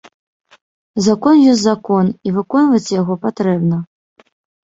Закон 1.07 1.35
ёсць 1.51 1.65
закон, 1.65 2.09
і 2.29 2.33
выконваць 2.37 2.93
яго 3.01 3.13
патрэбна. 3.27 3.77